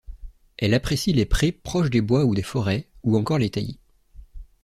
[0.57, 3.77] Elle apprécie les prés proches des bois ou des forêts, ou encore les taillis.